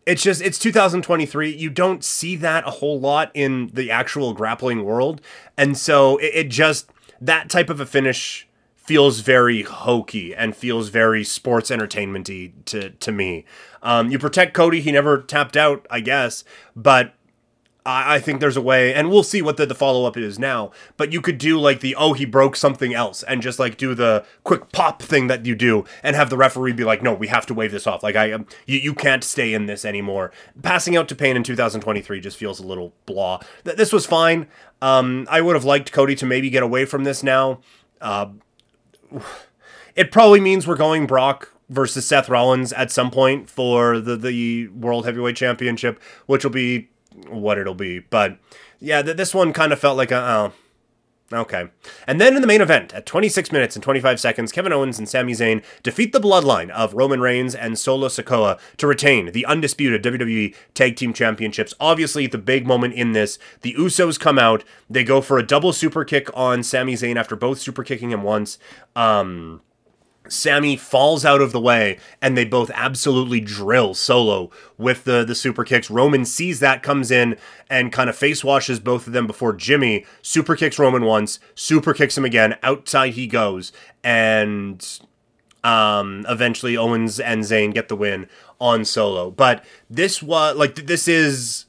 it's 0.03 0.23
just 0.23 0.41
it's 0.41 0.57
2023 0.57 1.51
you 1.55 1.69
don't 1.69 2.03
see 2.03 2.35
that 2.35 2.67
a 2.67 2.71
whole 2.71 2.99
lot 2.99 3.29
in 3.35 3.69
the 3.71 3.91
actual 3.91 4.33
grappling 4.33 4.83
world 4.83 5.21
and 5.57 5.77
so 5.77 6.17
it, 6.17 6.31
it, 6.33 6.49
just 6.49 6.89
that 7.21 7.51
type 7.51 7.69
of 7.69 7.79
a 7.79 7.85
finish 7.85 8.47
feels 8.75 9.19
very 9.19 9.61
hokey 9.61 10.33
and 10.33 10.55
feels 10.55 10.89
very 10.89 11.23
sports 11.23 11.69
entertainmenty 11.69 12.51
to 12.65 12.89
to 12.89 13.11
me 13.11 13.45
um, 13.83 14.09
you 14.09 14.19
protect 14.19 14.53
cody 14.53 14.81
he 14.81 14.91
never 14.91 15.21
tapped 15.21 15.57
out 15.57 15.85
i 15.89 15.99
guess 15.99 16.43
but 16.75 17.13
I, 17.85 18.15
I 18.15 18.19
think 18.19 18.39
there's 18.39 18.57
a 18.57 18.61
way, 18.61 18.93
and 18.93 19.09
we'll 19.09 19.23
see 19.23 19.41
what 19.41 19.57
the, 19.57 19.65
the 19.65 19.75
follow 19.75 20.05
up 20.05 20.17
is 20.17 20.37
now. 20.37 20.71
But 20.97 21.11
you 21.11 21.21
could 21.21 21.37
do 21.37 21.59
like 21.59 21.79
the 21.79 21.95
oh 21.95 22.13
he 22.13 22.25
broke 22.25 22.55
something 22.55 22.93
else, 22.93 23.23
and 23.23 23.41
just 23.41 23.59
like 23.59 23.77
do 23.77 23.93
the 23.95 24.25
quick 24.43 24.71
pop 24.71 25.01
thing 25.01 25.27
that 25.27 25.45
you 25.45 25.55
do, 25.55 25.85
and 26.03 26.15
have 26.15 26.29
the 26.29 26.37
referee 26.37 26.73
be 26.73 26.83
like, 26.83 27.01
no, 27.01 27.13
we 27.13 27.27
have 27.27 27.45
to 27.47 27.53
wave 27.53 27.71
this 27.71 27.87
off. 27.87 28.03
Like 28.03 28.15
I, 28.15 28.31
um, 28.31 28.45
you 28.65 28.77
you 28.77 28.93
can't 28.93 29.23
stay 29.23 29.53
in 29.53 29.65
this 29.65 29.85
anymore. 29.85 30.31
Passing 30.61 30.95
out 30.95 31.07
to 31.09 31.15
Pain 31.15 31.35
in 31.35 31.43
2023 31.43 32.19
just 32.19 32.37
feels 32.37 32.59
a 32.59 32.65
little 32.65 32.93
blah. 33.05 33.39
Th- 33.63 33.77
this 33.77 33.91
was 33.91 34.05
fine. 34.05 34.47
Um, 34.81 35.27
I 35.29 35.41
would 35.41 35.55
have 35.55 35.65
liked 35.65 35.91
Cody 35.91 36.15
to 36.15 36.25
maybe 36.25 36.49
get 36.49 36.63
away 36.63 36.85
from 36.85 37.03
this 37.03 37.23
now. 37.23 37.61
Uh, 37.99 38.27
it 39.95 40.11
probably 40.11 40.39
means 40.39 40.67
we're 40.67 40.75
going 40.75 41.07
Brock 41.07 41.51
versus 41.71 42.05
Seth 42.05 42.29
Rollins 42.29 42.71
at 42.73 42.91
some 42.91 43.09
point 43.09 43.49
for 43.49 43.99
the 43.99 44.15
the 44.15 44.67
World 44.67 45.05
Heavyweight 45.05 45.35
Championship, 45.35 45.99
which 46.27 46.43
will 46.43 46.51
be 46.51 46.89
what 47.27 47.57
it'll 47.57 47.73
be. 47.73 47.99
But 47.99 48.37
yeah, 48.79 49.01
th- 49.01 49.17
this 49.17 49.33
one 49.33 49.53
kind 49.53 49.73
of 49.73 49.79
felt 49.79 49.97
like 49.97 50.11
a, 50.11 50.17
oh, 50.17 50.53
Okay. 51.33 51.69
And 52.07 52.19
then 52.19 52.35
in 52.35 52.41
the 52.41 52.47
main 52.47 52.61
event, 52.61 52.93
at 52.93 53.05
26 53.05 53.51
minutes 53.51 53.75
and 53.75 53.83
25 53.83 54.19
seconds, 54.19 54.51
Kevin 54.51 54.73
Owens 54.73 54.99
and 54.99 55.07
Sami 55.07 55.31
Zayn 55.31 55.63
defeat 55.81 56.11
the 56.11 56.19
bloodline 56.19 56.69
of 56.71 56.93
Roman 56.93 57.21
Reigns 57.21 57.55
and 57.55 57.79
Solo 57.79 58.09
Sikoa 58.09 58.59
to 58.77 58.87
retain 58.87 59.31
the 59.31 59.45
undisputed 59.45 60.03
WWE 60.03 60.53
Tag 60.73 60.97
Team 60.97 61.13
Championships. 61.13 61.73
Obviously, 61.79 62.27
the 62.27 62.37
big 62.37 62.67
moment 62.67 62.95
in 62.95 63.13
this, 63.13 63.39
the 63.61 63.73
Usos 63.75 64.19
come 64.19 64.37
out, 64.37 64.63
they 64.89 65.03
go 65.03 65.21
for 65.21 65.37
a 65.37 65.43
double 65.47 65.71
super 65.71 66.03
kick 66.03 66.29
on 66.33 66.63
Sami 66.63 66.95
Zayn 66.95 67.15
after 67.15 67.37
both 67.37 67.59
super 67.59 67.83
kicking 67.83 68.11
him 68.11 68.23
once. 68.23 68.59
Um 68.95 69.61
Sami 70.31 70.77
falls 70.77 71.25
out 71.25 71.41
of 71.41 71.51
the 71.51 71.59
way 71.59 71.99
and 72.21 72.37
they 72.37 72.45
both 72.45 72.71
absolutely 72.73 73.39
drill 73.41 73.93
Solo 73.93 74.49
with 74.77 75.03
the 75.03 75.23
the 75.23 75.35
super 75.35 75.63
kicks. 75.63 75.89
Roman 75.89 76.25
sees 76.25 76.59
that, 76.59 76.83
comes 76.83 77.11
in 77.11 77.37
and 77.69 77.91
kind 77.91 78.09
of 78.09 78.15
face 78.15 78.43
washes 78.43 78.79
both 78.79 79.07
of 79.07 79.13
them 79.13 79.27
before 79.27 79.53
Jimmy 79.53 80.05
super 80.21 80.55
kicks 80.55 80.79
Roman 80.79 81.05
once, 81.05 81.39
super 81.55 81.93
kicks 81.93 82.17
him 82.17 82.25
again. 82.25 82.57
Outside 82.63 83.13
he 83.13 83.27
goes, 83.27 83.71
and 84.03 84.99
um, 85.63 86.25
eventually 86.27 86.77
Owens 86.77 87.19
and 87.19 87.43
Zayn 87.43 87.73
get 87.73 87.89
the 87.89 87.95
win 87.95 88.27
on 88.59 88.85
Solo. 88.85 89.31
But 89.31 89.63
this 89.89 90.21
was 90.23 90.55
like 90.55 90.75
this 90.75 91.07
is 91.07 91.65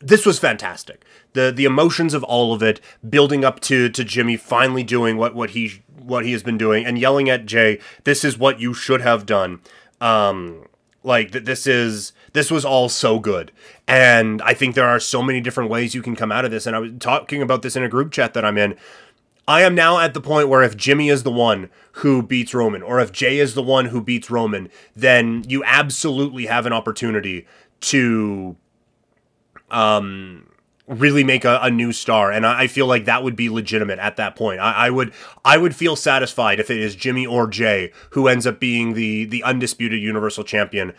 this 0.00 0.26
was 0.26 0.38
fantastic. 0.38 1.04
The 1.32 1.52
the 1.54 1.64
emotions 1.64 2.14
of 2.14 2.22
all 2.24 2.52
of 2.52 2.62
it 2.62 2.80
building 3.08 3.44
up 3.44 3.60
to 3.60 3.88
to 3.88 4.04
Jimmy 4.04 4.36
finally 4.36 4.82
doing 4.82 5.16
what 5.16 5.34
what 5.34 5.50
he 5.50 5.82
what 6.04 6.24
he 6.24 6.32
has 6.32 6.42
been 6.42 6.58
doing 6.58 6.84
and 6.84 6.98
yelling 6.98 7.28
at 7.28 7.46
Jey, 7.46 7.78
"This 8.04 8.24
is 8.24 8.38
what 8.38 8.60
you 8.60 8.74
should 8.74 9.00
have 9.00 9.26
done." 9.26 9.60
Um, 10.00 10.66
like 11.02 11.32
that, 11.32 11.44
this 11.44 11.66
is 11.66 12.12
this 12.32 12.50
was 12.50 12.64
all 12.64 12.88
so 12.88 13.18
good, 13.18 13.52
and 13.86 14.40
I 14.42 14.54
think 14.54 14.74
there 14.74 14.88
are 14.88 15.00
so 15.00 15.22
many 15.22 15.40
different 15.40 15.70
ways 15.70 15.94
you 15.94 16.02
can 16.02 16.16
come 16.16 16.32
out 16.32 16.44
of 16.44 16.50
this. 16.50 16.66
And 16.66 16.74
I 16.74 16.78
was 16.78 16.92
talking 16.98 17.42
about 17.42 17.62
this 17.62 17.76
in 17.76 17.82
a 17.82 17.88
group 17.88 18.10
chat 18.10 18.34
that 18.34 18.44
I'm 18.44 18.58
in. 18.58 18.76
I 19.46 19.62
am 19.62 19.74
now 19.74 19.98
at 19.98 20.14
the 20.14 20.22
point 20.22 20.48
where 20.48 20.62
if 20.62 20.76
Jimmy 20.76 21.10
is 21.10 21.22
the 21.22 21.30
one 21.30 21.68
who 21.92 22.22
beats 22.22 22.54
Roman, 22.54 22.82
or 22.82 22.98
if 22.98 23.12
Jey 23.12 23.38
is 23.38 23.54
the 23.54 23.62
one 23.62 23.86
who 23.86 24.00
beats 24.00 24.30
Roman, 24.30 24.70
then 24.96 25.44
you 25.46 25.62
absolutely 25.64 26.46
have 26.46 26.64
an 26.64 26.72
opportunity 26.72 27.46
to 27.80 28.56
um 29.70 30.46
really 30.86 31.24
make 31.24 31.44
a, 31.44 31.58
a 31.62 31.70
new 31.70 31.92
star 31.92 32.30
and 32.30 32.46
I, 32.46 32.62
I, 32.62 32.66
feel 32.66 32.86
like 32.86 33.06
that 33.06 33.22
would 33.22 33.36
be 33.36 33.48
legitimate 33.48 33.98
at 33.98 34.16
that 34.16 34.36
point. 34.36 34.60
I, 34.60 34.86
I, 34.86 34.90
would 34.90 35.12
i 35.44 35.56
would 35.56 35.74
feel 35.74 35.96
satisfied 35.96 36.60
if 36.60 36.70
it 36.70 36.78
is 36.78 36.94
jimmy 36.94 37.26
or 37.26 37.46
jey 37.46 37.90
who 38.10 38.28
ends 38.28 38.46
up 38.46 38.60
being 38.60 38.92
the 38.92 39.24
the 39.24 39.42
undisputed 39.44 40.02
universal 40.02 40.44
champion 40.44 40.92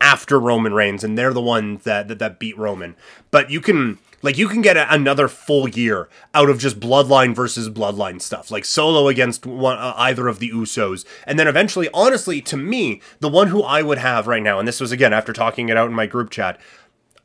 after 0.00 0.38
roman 0.40 0.72
reigns 0.72 1.04
and 1.04 1.18
they're 1.18 1.34
the 1.34 1.42
ones 1.42 1.84
that 1.84 2.08
that, 2.08 2.18
that 2.18 2.38
beat 2.38 2.56
roman. 2.56 2.96
But 3.30 3.50
you 3.50 3.60
can 3.60 3.98
like 4.22 4.38
you 4.38 4.48
can 4.48 4.62
get 4.62 4.76
a, 4.76 4.92
another 4.92 5.28
full 5.28 5.68
year 5.68 6.08
out 6.32 6.48
of 6.48 6.58
just 6.58 6.80
bloodline 6.80 7.34
versus 7.34 7.68
bloodline 7.68 8.22
stuff 8.22 8.50
like 8.50 8.64
solo 8.64 9.08
against 9.08 9.44
one 9.44 9.76
uh, 9.76 9.92
either 9.96 10.28
of 10.28 10.38
the 10.38 10.50
usos. 10.50 11.04
And 11.26 11.38
then 11.38 11.48
eventually 11.48 11.88
honestly 11.92 12.40
to 12.42 12.56
me 12.56 13.02
the 13.20 13.28
one 13.28 13.48
who 13.48 13.62
i 13.62 13.82
would 13.82 13.98
have 13.98 14.26
right 14.26 14.42
now 14.42 14.58
and 14.58 14.66
this 14.66 14.80
was 14.80 14.92
again 14.92 15.12
after 15.12 15.34
talking 15.34 15.68
it 15.68 15.76
out 15.76 15.88
in 15.88 15.94
my 15.94 16.06
group 16.06 16.30
chat 16.30 16.58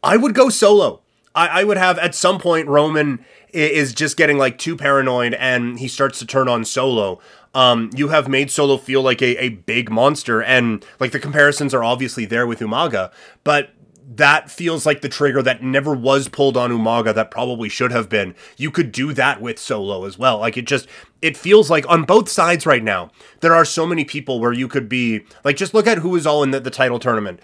i 0.03 0.17
would 0.17 0.33
go 0.33 0.50
solo 0.50 1.02
I, 1.36 1.62
I 1.62 1.63
would 1.63 1.78
have 1.78 1.98
at 2.00 2.16
some 2.16 2.40
point 2.40 2.68
Roman 2.68 3.25
is 3.54 3.94
just 3.94 4.18
getting 4.18 4.38
like 4.38 4.58
too 4.58 4.75
paranoid 4.75 5.34
and 5.36 5.80
he 5.80 5.88
starts 5.88 6.20
to 6.20 6.25
turn 6.25 6.48
on 6.48 6.66
Solo. 6.66 7.20
Um, 7.54 7.92
you 7.96 8.08
have 8.10 8.28
made 8.28 8.50
Solo 8.50 8.78
feel 8.78 9.02
like 9.02 9.22
a, 9.22 9.38
a 9.38 9.50
big 9.50 9.92
monster, 9.92 10.42
and 10.42 10.84
like 11.00 11.12
the 11.12 11.20
comparisons 11.20 11.72
are 11.74 11.84
obviously 11.84 12.25
there 12.25 12.48
with 12.48 12.60
Umaga, 12.60 13.12
but 13.44 13.70
that 14.16 14.52
feels 14.52 14.86
like 14.86 15.02
the 15.02 15.10
trigger 15.10 15.42
that 15.42 15.63
never 15.63 15.94
was 15.94 16.28
pulled 16.28 16.58
on 16.58 16.72
Umaga 16.72 17.13
that 17.16 17.32
probably 17.32 17.70
should 17.70 17.92
have 17.92 18.10
been. 18.10 18.36
You 18.58 18.72
could 18.72 18.92
do 18.92 19.13
that 19.13 19.42
with 19.42 19.60
Solo 19.60 20.06
as 20.06 20.18
well. 20.18 20.40
Like 20.40 20.58
it 20.58 20.66
just 20.66 20.88
it 21.22 21.38
feels 21.38 21.70
like 21.70 21.88
on 21.90 22.04
both 22.04 22.30
sides 22.30 22.66
right 22.66 22.84
now, 22.84 23.12
there 23.42 23.54
are 23.54 23.66
so 23.66 23.86
many 23.86 24.04
people 24.04 24.40
where 24.40 24.54
you 24.54 24.68
could 24.68 24.90
be 24.90 25.25
like 25.44 25.56
just 25.56 25.74
look 25.74 25.88
at 25.88 26.00
who 26.00 26.16
is 26.16 26.25
all 26.25 26.44
in 26.44 26.52
the, 26.52 26.60
the 26.60 26.72
title 26.72 27.00
tournament. 27.00 27.40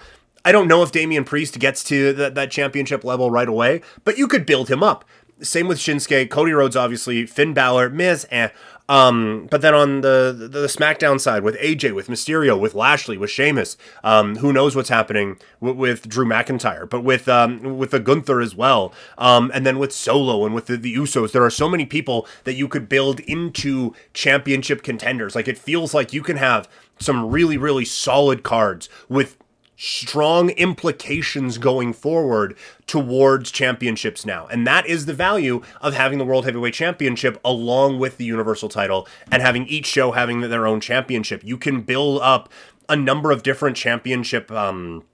I 0.50 0.52
don't 0.52 0.68
know 0.68 0.82
if 0.82 0.92
Damian 0.92 1.26
Priest 1.26 1.60
gets 1.60 1.84
to 1.84 2.12
that, 2.14 2.50
championship 2.50 3.04
level 3.04 3.30
right 3.30 3.48
away, 3.48 3.82
but 4.04 4.18
you 4.18 4.28
could 4.28 4.48
build 4.48 4.68
him 4.68 4.82
up. 4.82 5.06
Same 5.42 5.68
with 5.68 5.78
Shinsuke, 5.78 6.28
Cody 6.32 6.54
Rhodes, 6.54 6.76
obviously, 6.76 7.28
Finn 7.28 7.54
Balor, 7.54 7.92
Miz, 7.92 8.26
eh. 8.32 8.50
Um, 8.90 9.48
but 9.52 9.62
then 9.62 9.76
on 9.76 10.02
the, 10.02 10.36
the, 10.36 10.48
the 10.48 10.66
SmackDown 10.66 11.20
side 11.20 11.44
with 11.44 11.56
AJ, 11.58 11.94
with 11.94 12.08
Mysterio, 12.08 12.60
with 12.60 12.74
Lashley, 12.74 13.16
with 13.16 13.30
Sheamus, 13.30 13.78
um, 14.04 14.38
who 14.38 14.52
knows 14.52 14.76
what's 14.76 14.90
happening 14.90 15.38
w- 15.62 15.80
with 15.80 16.10
Drew 16.10 16.26
McIntyre, 16.26 16.90
but 16.90 17.04
with 17.04 17.30
um, 17.30 17.78
with 17.78 17.92
the 17.92 18.00
Gunther 18.00 18.42
as 18.42 18.56
well, 18.56 18.92
um, 19.20 19.52
and 19.54 19.68
then 19.68 19.78
with 19.78 19.94
Solo 19.94 20.48
and 20.48 20.56
with 20.56 20.66
the, 20.66 20.78
the 20.78 20.96
Usos, 20.96 21.32
there 21.32 21.46
are 21.46 21.52
so 21.52 21.70
many 21.70 21.86
people 21.86 22.28
that 22.46 22.56
you 22.56 22.68
could 22.68 22.90
build 22.90 23.20
into 23.20 23.94
championship 24.16 24.82
contenders. 24.82 25.36
Like 25.36 25.48
it 25.48 25.60
feels 25.60 25.94
like 25.94 26.12
you 26.12 26.24
can 26.24 26.38
have 26.38 26.68
some 27.00 27.30
really 27.30 27.56
really 27.56 27.86
solid 27.86 28.42
cards 28.42 28.90
with 29.08 29.38
strong 29.82 30.50
implications 30.52 31.58
going 31.58 31.94
forward 31.94 32.54
towards 32.86 33.50
championships 33.50 34.26
now. 34.26 34.46
And 34.48 34.68
that 34.68 34.86
is 34.86 35.06
the 35.06 35.14
value 35.14 35.62
of 35.80 35.94
having 35.94 36.18
the 36.18 36.26
World 36.26 36.44
Heavyweight 36.44 36.74
Championship 36.74 37.40
along 37.46 37.98
with 37.98 38.18
the 38.18 38.26
Universal 38.26 38.68
title 38.70 39.08
and 39.32 39.42
having 39.42 39.66
each 39.68 39.86
show 39.86 40.12
having 40.12 40.42
their 40.42 40.68
own 40.68 40.82
championship. 40.82 41.46
You 41.46 41.58
can 41.58 41.82
build 41.82 42.22
up 42.22 42.50
a 42.90 42.98
number 42.98 43.32
of 43.32 43.42
different 43.42 43.78
championship 43.78 44.52
um, 44.52 45.06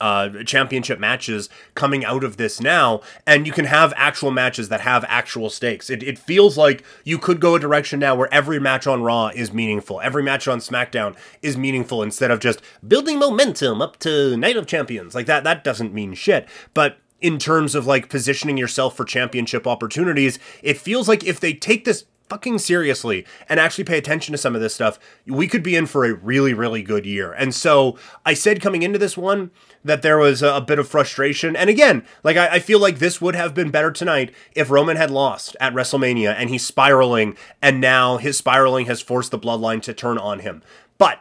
uh, 0.00 0.28
championship 0.44 0.98
matches 0.98 1.48
coming 1.74 2.04
out 2.04 2.24
of 2.24 2.36
this 2.36 2.60
now, 2.60 3.00
and 3.26 3.46
you 3.46 3.52
can 3.52 3.64
have 3.64 3.92
actual 3.96 4.30
matches 4.30 4.68
that 4.68 4.80
have 4.82 5.04
actual 5.08 5.50
stakes. 5.50 5.90
It, 5.90 6.02
it 6.02 6.18
feels 6.18 6.56
like 6.56 6.84
you 7.04 7.18
could 7.18 7.40
go 7.40 7.54
a 7.54 7.60
direction 7.60 8.00
now 8.00 8.14
where 8.14 8.32
every 8.32 8.58
match 8.60 8.86
on 8.86 9.02
Raw 9.02 9.28
is 9.28 9.52
meaningful, 9.52 10.00
every 10.00 10.22
match 10.22 10.48
on 10.48 10.58
SmackDown 10.58 11.16
is 11.42 11.56
meaningful 11.56 12.02
instead 12.02 12.30
of 12.30 12.40
just 12.40 12.60
building 12.86 13.18
momentum 13.18 13.82
up 13.82 13.98
to 14.00 14.36
Night 14.36 14.56
of 14.56 14.66
Champions. 14.66 15.14
Like 15.14 15.26
that, 15.26 15.44
that 15.44 15.64
doesn't 15.64 15.94
mean 15.94 16.14
shit. 16.14 16.48
But 16.74 16.98
in 17.20 17.38
terms 17.38 17.74
of 17.74 17.86
like 17.86 18.08
positioning 18.08 18.56
yourself 18.56 18.96
for 18.96 19.04
championship 19.04 19.66
opportunities, 19.66 20.38
it 20.62 20.78
feels 20.78 21.08
like 21.08 21.24
if 21.24 21.40
they 21.40 21.52
take 21.52 21.84
this 21.84 22.04
fucking 22.28 22.58
seriously 22.58 23.24
and 23.48 23.58
actually 23.58 23.84
pay 23.84 23.98
attention 23.98 24.32
to 24.32 24.38
some 24.38 24.54
of 24.54 24.60
this 24.60 24.74
stuff, 24.74 24.98
we 25.26 25.46
could 25.46 25.62
be 25.62 25.76
in 25.76 25.86
for 25.86 26.04
a 26.04 26.14
really, 26.14 26.54
really 26.54 26.82
good 26.82 27.06
year. 27.06 27.32
And 27.32 27.54
so 27.54 27.98
I 28.24 28.34
said 28.34 28.60
coming 28.60 28.82
into 28.82 28.98
this 28.98 29.16
one 29.16 29.50
that 29.84 30.02
there 30.02 30.18
was 30.18 30.42
a, 30.42 30.60
bit 30.68 30.78
of 30.78 30.88
frustration. 30.88 31.56
And 31.56 31.70
again, 31.70 32.04
like 32.22 32.36
I, 32.36 32.56
I, 32.56 32.58
feel 32.58 32.78
like 32.78 32.98
this 32.98 33.20
would 33.20 33.34
have 33.34 33.54
been 33.54 33.70
better 33.70 33.90
tonight 33.90 34.34
if 34.54 34.70
Roman 34.70 34.96
had 34.96 35.10
lost 35.10 35.56
at 35.60 35.72
WrestleMania 35.72 36.34
and 36.34 36.50
he's 36.50 36.66
spiraling, 36.66 37.36
and 37.62 37.80
now 37.80 38.18
his 38.18 38.36
spiraling 38.36 38.86
has 38.86 39.00
forced 39.00 39.30
the 39.30 39.38
bloodline 39.38 39.80
to 39.82 39.94
turn 39.94 40.18
on 40.18 40.40
him. 40.40 40.62
But 40.98 41.20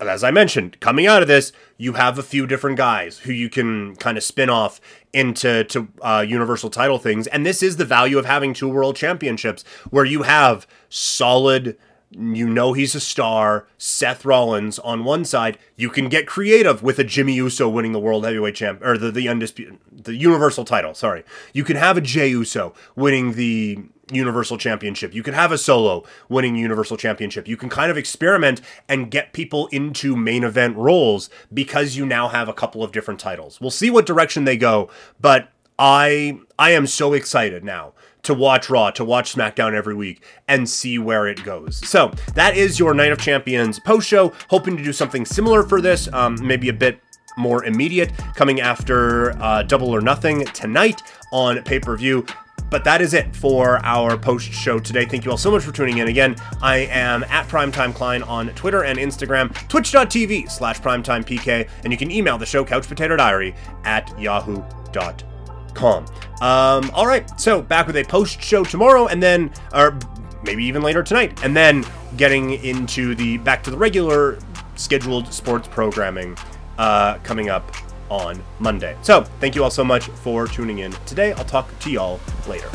as 0.00 0.22
I 0.22 0.30
mentioned, 0.30 0.78
coming 0.80 1.06
out 1.06 1.22
of 1.22 1.28
this, 1.28 1.52
you 1.78 1.94
have 1.94 2.18
a 2.18 2.22
few 2.22 2.46
different 2.46 2.76
guys 2.76 3.18
who 3.20 3.32
you 3.32 3.48
can 3.48 3.96
kind 3.96 4.18
of 4.18 4.24
spin 4.24 4.50
off 4.50 4.80
into 5.12 5.64
to 5.64 5.88
uh, 6.02 6.24
universal 6.26 6.70
title 6.70 6.98
things, 6.98 7.26
and 7.26 7.46
this 7.46 7.62
is 7.62 7.76
the 7.76 7.84
value 7.84 8.18
of 8.18 8.26
having 8.26 8.52
two 8.52 8.68
world 8.68 8.96
championships, 8.96 9.64
where 9.90 10.04
you 10.04 10.22
have 10.22 10.66
solid 10.88 11.76
you 12.10 12.48
know 12.48 12.72
he's 12.72 12.94
a 12.94 13.00
star, 13.00 13.66
Seth 13.78 14.24
Rollins 14.24 14.78
on 14.78 15.04
one 15.04 15.24
side. 15.24 15.58
You 15.74 15.90
can 15.90 16.08
get 16.08 16.26
creative 16.26 16.82
with 16.82 16.98
a 16.98 17.04
Jimmy 17.04 17.34
Uso 17.34 17.68
winning 17.68 17.92
the 17.92 17.98
World 17.98 18.24
Heavyweight 18.24 18.54
Champ 18.54 18.82
or 18.82 18.96
the 18.96 19.10
the 19.10 19.28
undisputed 19.28 19.78
the 19.90 20.14
Universal 20.14 20.64
title. 20.64 20.94
Sorry, 20.94 21.24
you 21.52 21.64
can 21.64 21.76
have 21.76 21.96
a 21.96 22.00
Jey 22.00 22.28
Uso 22.28 22.74
winning 22.94 23.32
the 23.32 23.84
Universal 24.10 24.58
Championship. 24.58 25.14
You 25.14 25.22
can 25.22 25.34
have 25.34 25.50
a 25.50 25.58
Solo 25.58 26.04
winning 26.28 26.56
Universal 26.56 26.96
Championship. 26.96 27.48
You 27.48 27.56
can 27.56 27.68
kind 27.68 27.90
of 27.90 27.96
experiment 27.96 28.60
and 28.88 29.10
get 29.10 29.32
people 29.32 29.66
into 29.68 30.16
main 30.16 30.44
event 30.44 30.76
roles 30.76 31.28
because 31.52 31.96
you 31.96 32.06
now 32.06 32.28
have 32.28 32.48
a 32.48 32.52
couple 32.52 32.84
of 32.84 32.92
different 32.92 33.18
titles. 33.18 33.60
We'll 33.60 33.70
see 33.70 33.90
what 33.90 34.06
direction 34.06 34.44
they 34.44 34.56
go, 34.56 34.90
but 35.20 35.48
I 35.78 36.38
I 36.58 36.70
am 36.70 36.86
so 36.86 37.12
excited 37.12 37.64
now 37.64 37.92
to 38.22 38.34
watch 38.34 38.68
Raw, 38.70 38.90
to 38.90 39.04
watch 39.04 39.34
SmackDown 39.34 39.72
every 39.74 39.94
week, 39.94 40.24
and 40.48 40.68
see 40.68 40.98
where 40.98 41.26
it 41.28 41.44
goes. 41.44 41.86
So 41.86 42.12
that 42.34 42.56
is 42.56 42.78
your 42.78 42.94
Night 42.94 43.12
of 43.12 43.18
Champions 43.18 43.78
post 43.78 44.08
show. 44.08 44.32
Hoping 44.50 44.76
to 44.76 44.82
do 44.82 44.92
something 44.92 45.24
similar 45.24 45.62
for 45.62 45.80
this, 45.80 46.08
um, 46.12 46.36
maybe 46.40 46.68
a 46.68 46.72
bit 46.72 47.00
more 47.36 47.64
immediate, 47.64 48.12
coming 48.34 48.60
after 48.60 49.32
uh, 49.42 49.62
Double 49.62 49.90
or 49.90 50.00
Nothing 50.00 50.44
tonight 50.46 51.02
on 51.32 51.62
pay 51.62 51.78
per 51.78 51.96
view. 51.96 52.24
But 52.70 52.84
that 52.84 53.00
is 53.00 53.14
it 53.14 53.34
for 53.34 53.78
our 53.84 54.16
post 54.16 54.52
show 54.52 54.78
today. 54.78 55.06
Thank 55.06 55.24
you 55.24 55.30
all 55.30 55.36
so 55.36 55.50
much 55.50 55.62
for 55.62 55.72
tuning 55.72 55.98
in. 55.98 56.08
Again, 56.08 56.36
I 56.60 56.78
am 56.78 57.24
at 57.24 57.46
Primetime 57.48 57.94
Klein 57.94 58.22
on 58.22 58.48
Twitter 58.50 58.84
and 58.84 58.98
Instagram, 58.98 59.54
twitch.tv 59.68 60.50
slash 60.50 60.80
primetimepk, 60.80 61.68
and 61.84 61.92
you 61.92 61.98
can 61.98 62.10
email 62.10 62.38
the 62.38 62.46
show 62.46 62.64
couchpotatodiary 62.64 63.54
at 63.84 64.18
yahoo.com. 64.18 66.06
Um, 66.40 66.90
all 66.94 67.06
right, 67.06 67.28
so 67.38 67.62
back 67.62 67.86
with 67.86 67.96
a 67.96 68.04
post 68.04 68.40
show 68.42 68.64
tomorrow, 68.64 69.06
and 69.06 69.22
then, 69.22 69.52
or 69.74 69.98
maybe 70.42 70.64
even 70.64 70.82
later 70.82 71.02
tonight, 71.02 71.44
and 71.44 71.54
then 71.54 71.84
getting 72.16 72.52
into 72.64 73.14
the 73.14 73.36
back 73.38 73.62
to 73.64 73.70
the 73.70 73.76
regular 73.76 74.38
scheduled 74.76 75.32
sports 75.32 75.68
programming 75.68 76.36
uh, 76.78 77.18
coming 77.18 77.48
up 77.48 77.74
on 78.10 78.42
Monday. 78.58 78.96
So, 79.02 79.22
thank 79.40 79.54
you 79.54 79.64
all 79.64 79.70
so 79.70 79.84
much 79.84 80.06
for 80.08 80.46
tuning 80.46 80.78
in 80.78 80.92
today. 81.06 81.32
I'll 81.32 81.44
talk 81.44 81.76
to 81.80 81.90
y'all 81.90 82.20
later. 82.48 82.70